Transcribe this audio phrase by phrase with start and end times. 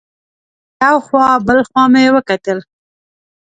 [0.83, 2.59] یو خوا بل خوا مې وکتل.